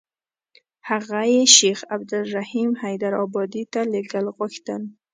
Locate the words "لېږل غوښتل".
3.91-4.81